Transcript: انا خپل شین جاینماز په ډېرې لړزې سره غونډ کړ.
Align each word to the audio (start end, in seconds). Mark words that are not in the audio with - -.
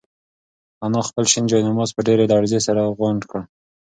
انا 0.85 0.99
خپل 1.07 1.23
شین 1.31 1.45
جاینماز 1.51 1.89
په 1.93 2.01
ډېرې 2.07 2.25
لړزې 2.33 2.59
سره 2.67 2.81
غونډ 2.97 3.21
کړ. 3.29 3.41